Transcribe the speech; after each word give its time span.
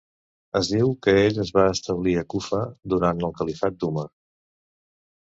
Es 0.59 0.69
diu 0.75 0.93
que 1.07 1.13
ell 1.25 1.35
es 1.43 1.51
va 1.57 1.65
establir 1.73 2.15
a 2.21 2.23
Kufa 2.35 2.63
durant 2.95 3.21
el 3.29 3.37
califat 3.43 3.79
d'Umar. 3.85 4.07